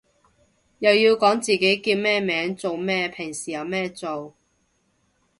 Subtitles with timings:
[0.79, 4.33] 又要講自己叫咩名做咩嘢平時有咩做